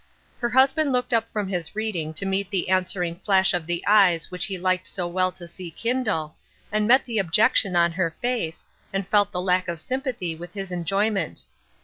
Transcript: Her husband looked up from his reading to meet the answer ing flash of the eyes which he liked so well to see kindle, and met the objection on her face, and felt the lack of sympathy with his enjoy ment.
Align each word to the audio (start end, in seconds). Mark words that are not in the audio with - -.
Her 0.39 0.49
husband 0.49 0.91
looked 0.91 1.13
up 1.13 1.31
from 1.31 1.47
his 1.47 1.75
reading 1.75 2.11
to 2.15 2.25
meet 2.25 2.49
the 2.49 2.71
answer 2.71 3.03
ing 3.03 3.17
flash 3.17 3.53
of 3.53 3.67
the 3.67 3.85
eyes 3.85 4.31
which 4.31 4.45
he 4.45 4.57
liked 4.57 4.87
so 4.87 5.05
well 5.07 5.31
to 5.33 5.47
see 5.47 5.69
kindle, 5.69 6.33
and 6.71 6.87
met 6.87 7.05
the 7.05 7.19
objection 7.19 7.75
on 7.75 7.91
her 7.91 8.15
face, 8.19 8.65
and 8.91 9.07
felt 9.07 9.31
the 9.31 9.39
lack 9.41 9.67
of 9.67 9.79
sympathy 9.79 10.33
with 10.35 10.53
his 10.55 10.71
enjoy 10.71 11.11
ment. 11.11 11.43